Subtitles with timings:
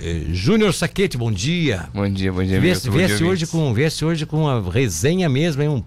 [0.00, 1.88] eh, Júnior Saquete, bom dia.
[1.94, 5.68] Bom dia, bom dia, Viesse, viesse hoje com, viesse hoje com uma resenha mesmo, hein?
[5.68, 5.82] Um,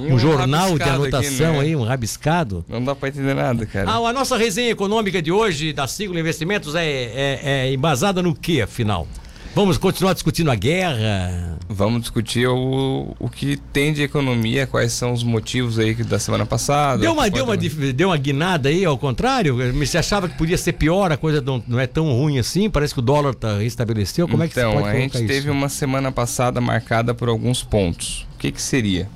[0.00, 1.60] um um jornal de rabiscado aqui, anotação né?
[1.60, 2.64] aí, um rabiscado.
[2.68, 3.90] Não dá pra entender nada, cara.
[3.90, 8.34] Ah, a nossa resenha econômica de hoje da Sigla Investimentos é, é, é embasada no
[8.34, 9.08] que, afinal?
[9.54, 11.56] Vamos continuar discutindo a guerra?
[11.68, 16.44] Vamos discutir o, o que tem de economia, quais são os motivos aí da semana
[16.44, 17.00] passada.
[17.02, 19.56] Deu uma, deu, uma, deu uma guinada aí, ao contrário?
[19.74, 22.68] Você achava que podia ser pior, a coisa não, não é tão ruim assim?
[22.68, 24.26] Parece que o dólar tá, restabeleceu.
[24.26, 25.26] Como é que então, você pode a gente isso?
[25.26, 28.26] teve uma semana passada marcada por alguns pontos.
[28.34, 29.08] O que que seria?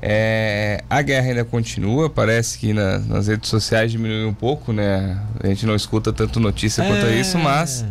[0.00, 5.18] É, a guerra ainda continua, parece que na- nas redes sociais diminuiu um pouco, né?
[5.42, 7.20] A gente não escuta tanto notícia quanto É.
[7.20, 7.84] isso, mas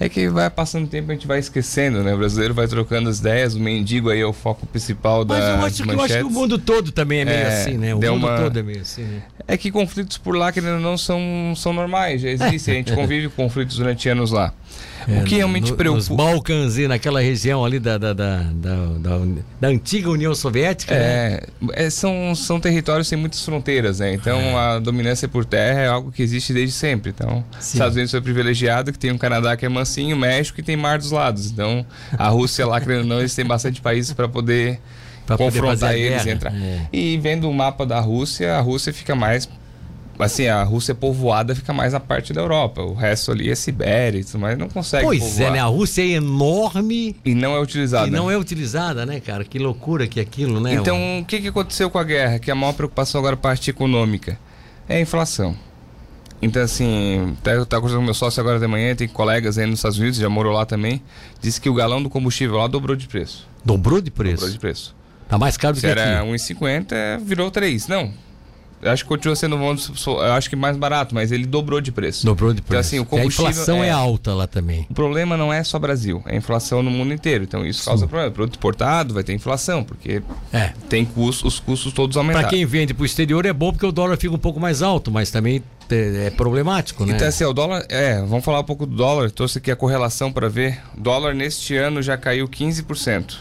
[0.00, 2.14] é que vai passando o tempo a gente vai esquecendo, né?
[2.14, 5.44] O brasileiro vai trocando as ideias, o mendigo aí é o foco principal da Mas
[5.44, 7.94] eu acho, que, eu acho que o mundo todo também é meio É, assim, né?
[7.94, 9.22] O mundo uma- todo é meio assim, né?
[9.46, 12.74] É que conflitos por lá, querendo ou não, são, são normais, já existem.
[12.74, 14.54] A gente convive com conflitos durante anos lá.
[15.08, 15.98] o que realmente É, no, preocupa.
[15.98, 19.18] Nos Balcãs e naquela região ali da, da, da, da,
[19.60, 21.00] da, antiga União Soviética, né?
[21.02, 24.14] É, é, são, são territórios sem muitas fronteiras, né?
[24.14, 27.10] Então a dominância por terra é algo que existe desde sempre.
[27.10, 27.74] Então, Sim.
[27.74, 30.98] Estados Unidos foi privilegiado, que tem um Canadá que é mansinho, México que tem mar
[30.98, 31.50] dos lados.
[31.50, 31.84] Então,
[32.16, 34.80] a Rússia lá, querendo ou não, eles têm bastante países para poder
[35.26, 36.54] Pra poder confrontar a eles e entrar.
[36.54, 36.88] É.
[36.92, 39.48] E vendo o mapa da Rússia, a Rússia fica mais.
[40.18, 42.82] Assim, a Rússia povoada fica mais na parte da Europa.
[42.82, 45.04] O resto ali é Sibéria e tudo mais, não consegue.
[45.04, 45.48] Pois povoar.
[45.48, 45.58] é, né?
[45.60, 48.08] A Rússia é enorme E não é utilizado.
[48.08, 49.44] e não é utilizada, né, cara?
[49.44, 50.74] Que loucura que é aquilo, né?
[50.74, 52.38] Então, o que, que aconteceu com a guerra?
[52.38, 54.38] Que a maior preocupação agora, a parte econômica,
[54.86, 55.56] é a inflação.
[56.42, 59.66] Então, assim, até eu estava conversando com meu sócio agora de manhã, tem colegas aí
[59.66, 61.02] nos Estados Unidos, já morou lá também,
[61.40, 63.46] disse que o galão do combustível lá dobrou de preço.
[63.64, 64.36] Dobrou de preço.
[64.36, 64.94] Dobrou de preço.
[65.28, 66.30] Tá mais caro do Se que era aqui.
[66.30, 67.86] 1,50, virou 3.
[67.88, 68.12] Não.
[68.82, 72.24] Eu acho que continua sendo, eu acho que mais barato, mas ele dobrou de preço.
[72.24, 72.80] Dobrou de preço.
[72.80, 73.88] assim, o Porque a combustível inflação é...
[73.88, 74.86] é- alta lá também.
[74.88, 77.44] O problema não é só Brasil, é a inflação no mundo inteiro.
[77.44, 78.30] Então isso causa problema.
[78.32, 80.72] Produto importado vai ter inflação, porque É.
[80.88, 82.48] tem custos, os custos todos aumentaram.
[82.48, 85.10] Pra quem vende pro exterior é bom porque o dólar fica um pouco mais alto,
[85.10, 85.62] mas também
[85.94, 87.14] é, problemático, né?
[87.14, 87.84] Então, assim, o dólar.
[87.88, 89.30] É, vamos falar um pouco do dólar.
[89.30, 90.78] Trouxe aqui a correlação para ver.
[90.96, 93.36] O dólar neste ano já caiu 15%.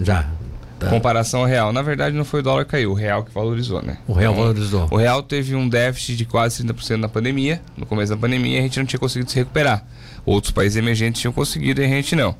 [0.00, 0.28] Já.
[0.78, 0.88] Tá.
[0.90, 1.72] Comparação ao real.
[1.72, 3.98] Na verdade, não foi o dólar que caiu, o real que valorizou, né?
[4.08, 4.88] O real Então, valorizou.
[4.90, 7.62] O real teve um déficit de quase 30% na pandemia.
[7.76, 9.84] No começo da pandemia, a gente não tinha conseguido se recuperar.
[10.26, 12.34] Outros países emergentes tinham conseguido e a gente não.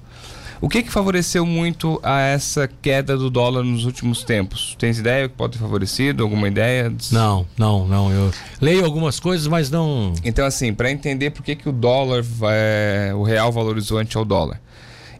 [0.62, 4.76] O que, que favoreceu muito a essa queda do dólar nos últimos tempos?
[4.78, 6.22] Tens ideia que pode ter favorecido?
[6.22, 6.90] Alguma ideia?
[7.10, 8.12] Não, não, não.
[8.12, 8.30] Eu
[8.60, 10.14] leio algumas coisas, mas não.
[10.24, 14.24] Então, assim, para entender por que, que o dólar, vai- o real valorizou ante ao
[14.24, 14.60] dólar.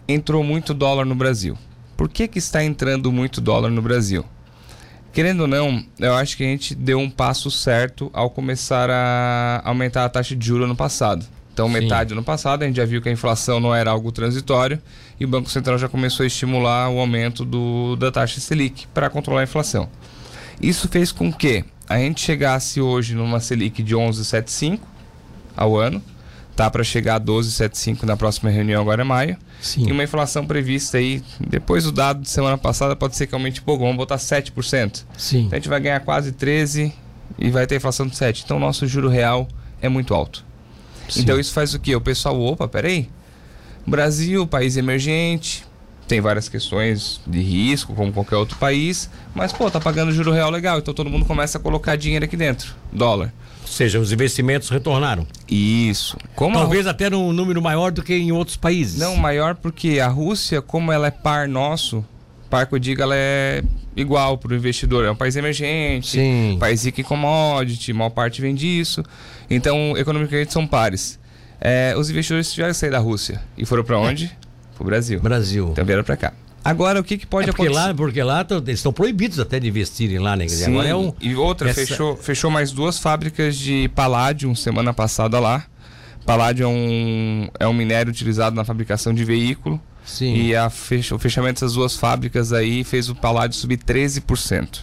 [0.07, 1.59] Entrou muito dólar no Brasil.
[1.97, 4.25] Por que, que está entrando muito dólar no Brasil?
[5.13, 9.61] Querendo ou não, eu acho que a gente deu um passo certo ao começar a
[9.65, 11.27] aumentar a taxa de juros no passado.
[11.53, 11.75] Então, Sim.
[11.75, 14.81] metade do ano passado, a gente já viu que a inflação não era algo transitório
[15.21, 19.11] e o Banco Central já começou a estimular o aumento do, da taxa Selic para
[19.11, 19.89] controlar a inflação.
[20.61, 24.81] Isso fez com que a gente chegasse hoje numa Selic de 11,75
[25.55, 26.03] ao ano,
[26.57, 29.89] tá para chegar a 12,75 na próxima reunião agora em maio, Sim.
[29.89, 33.61] e uma inflação prevista aí, depois do dado de semana passada pode ser que aumente
[33.61, 35.05] um pouco, vamos botar 7%.
[35.19, 35.41] Sim.
[35.41, 36.93] Então a gente vai ganhar quase 13
[37.39, 38.43] e vai ter inflação de 7.
[38.45, 39.47] Então o nosso juro real
[39.83, 40.45] é muito alto.
[41.15, 41.23] Sim.
[41.23, 41.95] Então isso faz o quê?
[41.95, 43.09] O pessoal, opa, peraí.
[43.87, 45.65] Brasil, país emergente,
[46.07, 50.51] tem várias questões de risco, como qualquer outro país, mas pô, tá pagando juro real
[50.51, 53.33] legal, então todo mundo começa a colocar dinheiro aqui dentro, dólar.
[53.63, 55.27] Ou seja, os investimentos retornaram.
[55.49, 56.17] Isso.
[56.35, 58.99] Como a Talvez até num número maior do que em outros países.
[58.99, 62.05] Não, maior porque a Rússia, como ela é par nosso,
[62.51, 63.63] par que eu digo, ela é
[63.97, 65.05] igual para o investidor.
[65.05, 66.57] É um país emergente, Sim.
[66.59, 69.03] país rico em commodity, maior parte vem disso.
[69.51, 71.19] Então, economicamente são pares.
[71.61, 74.27] É, os investidores tiveram que sair da Rússia e foram para onde?
[74.75, 75.21] Para o Brasil.
[75.21, 75.69] Brasil.
[75.73, 76.33] Então vieram para cá.
[76.65, 77.87] Agora, o que, que pode é porque acontecer?
[77.89, 80.47] lá, porque lá eles estão proibidos até de investirem lá, né?
[80.49, 81.13] Sim, Agora é um.
[81.21, 85.65] E outra, essa- fechou, fechou mais duas fábricas de paládio semana passada lá.
[86.25, 89.81] Paládio é um, é um minério utilizado na fabricação de veículo.
[90.05, 90.35] Sim.
[90.35, 94.81] E fech- o fechamento dessas duas fábricas aí fez o paládio subir 13%.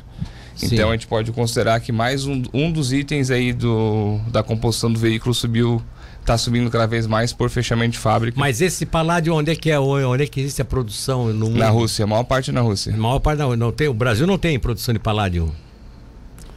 [0.56, 0.68] Sim.
[0.74, 4.92] Então a gente pode considerar que mais um, um dos itens aí do, da composição
[4.92, 5.81] do veículo subiu,
[6.19, 8.38] está subindo cada vez mais por fechamento de fábrica.
[8.39, 9.80] Mas esse paládio, onde é que é?
[9.80, 11.57] Onde é que existe a produção no mundo?
[11.60, 12.94] Na Rússia, a maior parte na Rússia.
[12.94, 13.88] A maior parte não, não tem.
[13.88, 15.50] O Brasil não tem produção de paládio.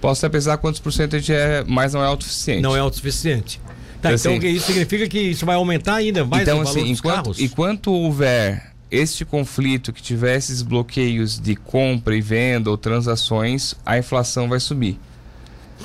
[0.01, 2.61] Posso até pesar quantos por cento a gente é, mas não é autossuficiente.
[2.61, 3.61] Não é autossuficiente.
[4.03, 6.71] Tá, Então, então assim- isso significa que isso vai aumentar ainda mais então, o valor
[6.77, 7.41] assim, dos enquanto, carros?
[7.41, 13.97] enquanto houver este conflito que tiver esses bloqueios de compra e venda ou transações, a
[13.97, 14.99] inflação vai subir.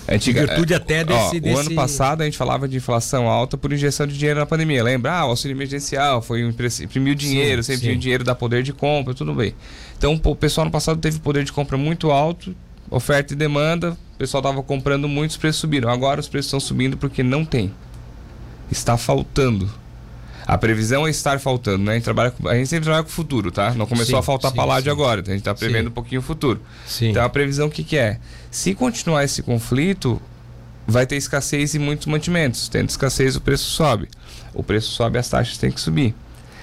[0.10, 1.56] Antiga, em virtude até desse, ó, desse...
[1.56, 4.84] O ano passado a gente falava de inflação alta por injeção de dinheiro na pandemia.
[4.84, 5.12] Lembra?
[5.14, 6.42] Ah, o auxílio emergencial foi
[6.82, 8.00] imprimiu dinheiro, sim, sempre sim.
[8.00, 9.54] dinheiro dá poder de compra, tudo bem.
[9.98, 12.56] Então o pessoal no passado teve poder de compra muito alto,
[12.90, 15.90] oferta e demanda, o pessoal estava comprando muito, os preços subiram.
[15.90, 17.72] Agora os preços estão subindo porque não tem.
[18.72, 19.70] Está faltando.
[20.46, 21.92] A previsão é estar faltando, né?
[21.92, 23.74] A gente, trabalha com, a gente sempre trabalha com o futuro, tá?
[23.74, 24.90] Não começou sim, a faltar sim, sim.
[24.90, 26.62] agora, então a gente está prevendo um pouquinho o futuro.
[27.02, 28.18] Então a previsão o que, que é?
[28.50, 30.22] Se continuar esse conflito,
[30.88, 32.70] vai ter escassez em muitos mantimentos.
[32.70, 34.08] Tendo escassez, o preço sobe.
[34.54, 36.16] O preço sobe, as taxas têm que subir.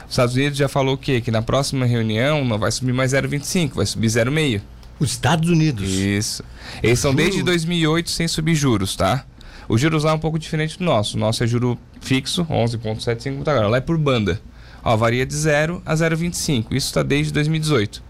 [0.06, 1.21] Os Estados Unidos já falou o quê?
[1.21, 4.62] Que na próxima reunião não vai subir mais 0,25, vai subir 0,5.
[4.99, 5.91] Os Estados Unidos.
[5.91, 6.43] Isso.
[6.83, 9.27] Eles são desde 2008 sem subir juros, tá?
[9.69, 11.17] O juros lá é um pouco diferente do nosso.
[11.17, 13.69] O nosso é juro fixo, 11,75 tá agora.
[13.69, 14.41] Lá é por banda.
[14.83, 16.67] Ó, varia de 0 a 0,25.
[16.71, 18.03] Isso está desde 2018.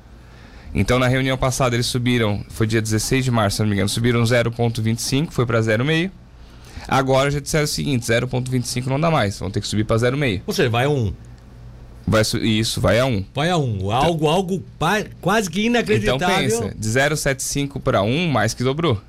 [0.74, 3.88] Então, na reunião passada, eles subiram, foi dia 16 de março, se não me engano,
[3.88, 6.10] subiram 0,25, foi para 0,5.
[6.88, 10.42] Agora já disseram o seguinte: 0,25 não dá mais, vão ter que subir para 0,5.
[10.44, 11.12] Ou seja, vai a 1.
[12.06, 13.24] Vai, isso, vai a 1.
[13.32, 13.90] Vai a 1.
[13.92, 14.64] Algo, então, algo
[15.20, 16.46] quase que inacreditável.
[16.46, 19.00] Então pensa, de 0,75 para 1, mais que dobrou.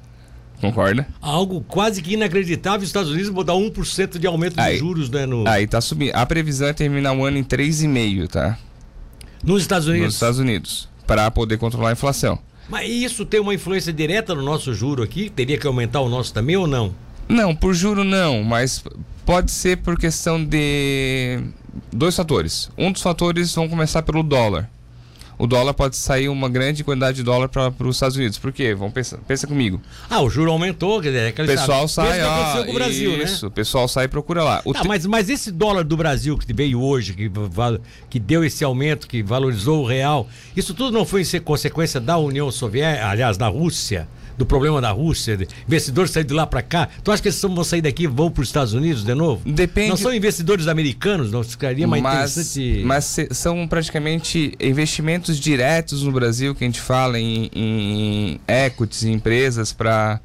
[0.65, 1.07] Concorda?
[1.21, 2.81] Algo quase que inacreditável.
[2.81, 5.25] Os Estados Unidos vão dar 1% de aumento aí, de juros, né?
[5.25, 5.47] No...
[5.47, 6.13] Aí tá subindo.
[6.15, 8.57] A previsão é terminar o ano em 3,5, tá?
[9.43, 10.07] Nos Estados Unidos?
[10.07, 10.89] Nos Estados Unidos.
[11.05, 12.39] Para poder controlar a inflação.
[12.67, 15.29] Mas isso tem uma influência direta no nosso juro aqui?
[15.29, 16.93] Teria que aumentar o nosso também ou não?
[17.27, 18.83] Não, por juro não, mas
[19.25, 21.39] pode ser por questão de
[21.91, 22.69] dois fatores.
[22.77, 24.69] Um dos fatores vão começar pelo dólar
[25.37, 28.37] o dólar pode sair uma grande quantidade de dólar para os Estados Unidos.
[28.37, 28.73] Por quê?
[28.73, 29.81] Vamos pensar, pensa comigo.
[30.09, 33.23] Ah, o juro aumentou, quer dizer, é o pessoal sai, ó, com o Brasil, né?
[33.23, 33.47] isso, né?
[33.49, 34.61] o pessoal sai e procura lá.
[34.61, 37.31] Tá, mas, mas esse dólar do Brasil que veio hoje, que,
[38.09, 42.49] que deu esse aumento, que valorizou o real, isso tudo não foi consequência da União
[42.51, 44.07] Soviética, aliás, da Rússia?
[44.37, 45.37] Do problema da Rússia,
[45.67, 46.89] investidores saírem de lá para cá.
[47.03, 49.41] Tu acha que eles vão sair daqui e vão para os Estados Unidos de novo?
[49.45, 49.89] Depende.
[49.89, 52.83] Não são investidores americanos, não ficaria mais mas, interessante.
[52.83, 59.13] Mas são praticamente investimentos diretos no Brasil que a gente fala em, em equities, em
[59.13, 60.19] empresas para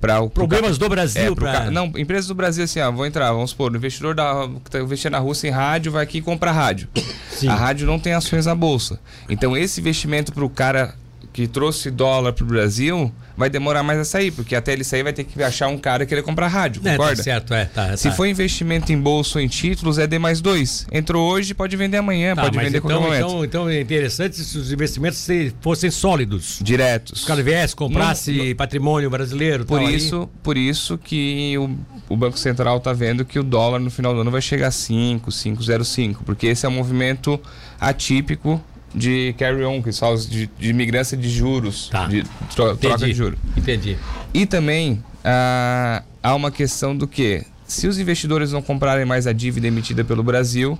[0.00, 1.70] para o problemas pro, do Brasil é, pra...
[1.70, 4.80] não empresas do Brasil assim ó, vou entrar vamos supor o investidor da, que está
[4.80, 6.88] investindo na Rússia em rádio vai aqui e compra rádio
[7.30, 7.46] Sim.
[7.46, 10.96] a rádio não tem ações na bolsa então esse investimento para o cara
[11.32, 15.02] que trouxe dólar para o Brasil vai demorar mais a sair, porque até ele sair
[15.02, 17.12] vai ter que achar um cara que querer comprar rádio, concorda?
[17.12, 18.14] É, tá certo, é, tá, Se tá.
[18.14, 20.86] for investimento em bolsa ou em títulos, é D mais dois.
[20.92, 23.26] Entrou hoje, pode vender amanhã, tá, pode vender então, qualquer momento.
[23.26, 25.26] Então, então é interessante se os investimentos
[25.60, 26.58] fossem sólidos.
[26.62, 27.20] Diretos.
[27.20, 29.64] Os caras viessem, comprasse patrimônio brasileiro.
[29.64, 31.70] Por isso, por isso que o,
[32.10, 34.70] o Banco Central está vendo que o dólar no final do ano vai chegar a
[34.70, 37.40] 5, 5,05, porque esse é um movimento
[37.80, 38.62] atípico
[38.94, 42.06] de carry-on, que são de, de migrância de juros, tá.
[42.06, 42.24] de
[42.54, 43.38] tro, troca de juros.
[43.56, 43.96] Entendi.
[44.32, 49.32] E também ah, há uma questão do que, se os investidores não comprarem mais a
[49.32, 50.78] dívida emitida pelo Brasil,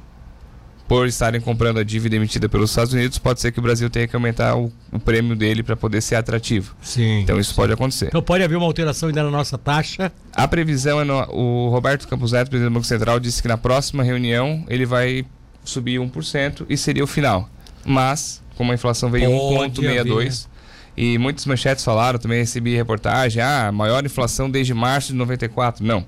[0.89, 4.07] por estarem comprando a dívida emitida pelos Estados Unidos, pode ser que o Brasil tenha
[4.07, 6.77] que aumentar o, o prêmio dele para poder ser atrativo.
[6.83, 7.21] Sim.
[7.21, 8.09] Então isso pode acontecer.
[8.09, 10.13] Então pode haver uma alteração ainda na nossa taxa.
[10.35, 13.57] A previsão é no, o Roberto Campos Neto, presidente do Banco Central, disse que na
[13.57, 15.25] próxima reunião ele vai
[15.65, 17.49] subir 1% e seria o final
[17.85, 20.47] mas como a inflação veio 1,62
[20.97, 25.85] e muitas manchetes falaram, também recebi reportagem, ah, maior inflação desde março de 94.
[25.85, 26.05] Não.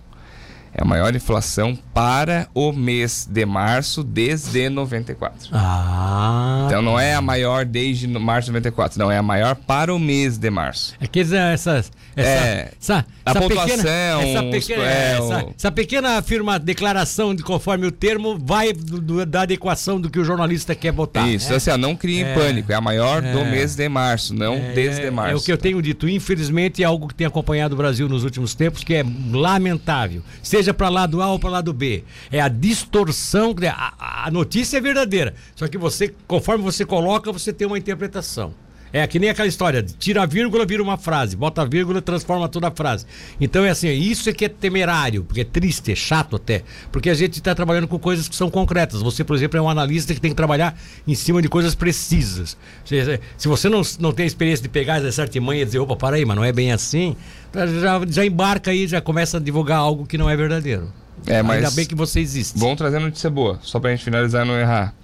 [0.76, 5.50] É a maior inflação para o mês de março desde 94.
[5.53, 6.64] Ah.
[6.66, 9.99] Então não é a maior desde março de 94, não, é a maior para o
[10.00, 10.95] mês de março.
[11.00, 11.85] É que essa, essa,
[12.16, 17.45] é, essa, a essa pontuação, pequena, essa, pequena, é, essa, essa, pequena afirma, declaração de
[17.45, 21.28] conforme o termo vai do, do, da adequação do que o jornalista quer botar.
[21.28, 21.57] Isso, é.
[21.57, 23.50] assim, ó, não crie é, pânico, é a maior do é.
[23.50, 25.33] mês de março, não é, desde março.
[25.33, 28.25] É o que eu tenho dito, infelizmente é algo que tem acompanhado o Brasil nos
[28.25, 30.23] últimos tempos, que é lamentável.
[30.43, 32.04] Seja seja para lado A ou para lado B.
[32.33, 33.54] É a distorção.
[33.71, 35.35] A, a notícia é verdadeira.
[35.54, 38.54] Só que você, conforme você coloca, você tem uma interpretação.
[38.94, 42.48] É que nem aquela história, tira a vírgula, vira uma frase, bota a vírgula, transforma
[42.48, 43.04] toda a frase.
[43.40, 47.10] Então é assim, isso é que é temerário, porque é triste, é chato até, porque
[47.10, 49.02] a gente está trabalhando com coisas que são concretas.
[49.02, 52.56] Você, por exemplo, é um analista que tem que trabalhar em cima de coisas precisas.
[52.84, 56.14] Se, se você não, não tem experiência de pegar essa artimanha e dizer, opa, para
[56.14, 57.16] aí, mas não é bem assim,
[57.52, 60.88] já, já embarca aí, já começa a divulgar algo que não é verdadeiro.
[61.26, 62.56] É, mas Ainda bem que você existe.
[62.60, 64.94] Bom trazer notícia boa, só para a gente finalizar e não errar.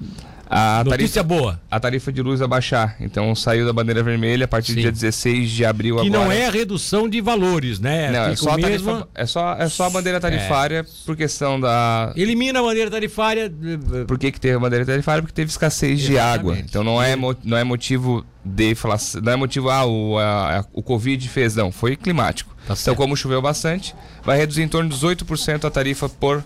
[0.52, 1.60] A Notícia tarifa, boa.
[1.70, 2.96] a tarifa de luz vai baixar.
[3.00, 4.74] Então saiu da bandeira vermelha a partir Sim.
[4.76, 6.24] do dia 16 de abril Que agora.
[6.24, 8.10] não é a redução de valores, né?
[8.10, 12.12] Não, é só, mesmo- tarifa, é, só, é só a bandeira tarifária por questão da.
[12.16, 13.44] Elimina a bandeira tarifária.
[13.44, 15.22] eh, Por que, que teve a bandeira tarifária?
[15.22, 16.38] Porque teve escassez de Exatamente.
[16.40, 16.58] água.
[16.58, 17.14] Então não é,
[17.44, 19.20] não é motivo de inflação.
[19.22, 21.70] Não é motivo, ah, o, a- o Covid fez, não.
[21.70, 22.50] Foi climático.
[22.66, 26.44] Tá então, como choveu bastante, vai reduzir em torno de 18% a tarifa por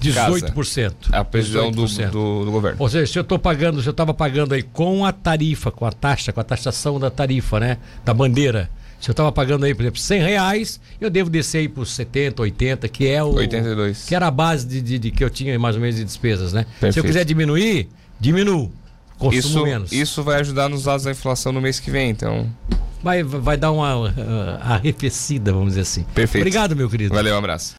[0.00, 0.92] 18%.
[1.12, 2.10] a previsão do, 18%.
[2.10, 2.76] do, do governo.
[2.80, 5.84] Ou seja, se eu estou pagando, se eu estava pagando aí com a tarifa, com
[5.84, 7.78] a taxa, com a taxação da tarifa, né?
[8.04, 8.70] Da bandeira.
[9.00, 12.42] Se eu estava pagando aí, por exemplo, 100 reais, eu devo descer aí por 70,
[12.42, 13.28] 80, que é o.
[13.34, 14.04] 82.
[14.06, 16.52] Que era a base de, de- de que eu tinha mais ou menos de despesas,
[16.52, 16.62] né?
[16.62, 17.06] Se eu Perfeito.
[17.06, 17.88] quiser diminuir,
[18.18, 18.72] diminuo.
[19.16, 19.92] Consumo Isso, menos.
[19.92, 22.10] isso vai ajudar nos dados da inflação no mês que vem.
[22.10, 22.48] Então,
[23.02, 24.12] Vai, vai dar uma uh,
[24.60, 26.04] arrefecida, vamos dizer assim.
[26.14, 26.42] Perfeito.
[26.42, 27.14] Obrigado, meu querido.
[27.14, 27.76] valeu, um abraço.